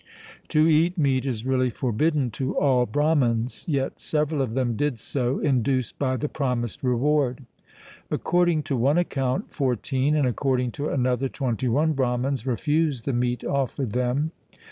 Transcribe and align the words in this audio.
To 0.47 0.67
eat 0.67 0.97
meat 0.97 1.27
is 1.27 1.45
really 1.45 1.69
forbidden 1.69 2.31
to 2.31 2.57
all 2.57 2.87
Brahmans; 2.87 3.63
yet 3.67 4.01
several 4.01 4.41
of 4.41 4.55
them 4.55 4.75
did 4.75 4.99
so, 4.99 5.37
induced 5.37 5.99
by 5.99 6.17
the 6.17 6.27
promised 6.27 6.81
reward. 6.83 7.45
According 8.09 8.63
to 8.63 8.75
one 8.75 8.97
account 8.97 9.51
fourteen, 9.51 10.15
and 10.15 10.25
according 10.25 10.71
to 10.71 10.89
another 10.89 11.29
twenty 11.29 11.67
one 11.67 11.93
Brahmans 11.93 12.47
refused 12.47 13.05
the 13.05 13.13
meat 13.13 13.43
offered 13.45 13.91
them. 13.91 14.31